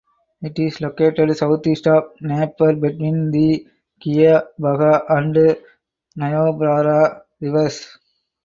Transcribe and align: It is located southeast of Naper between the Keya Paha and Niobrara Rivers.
It 0.41 0.57
is 0.57 0.81
located 0.81 1.37
southeast 1.37 1.85
of 1.85 2.13
Naper 2.21 2.73
between 2.73 3.29
the 3.29 3.67
Keya 4.03 4.47
Paha 4.59 5.03
and 5.07 5.55
Niobrara 6.15 7.23
Rivers. 7.39 7.99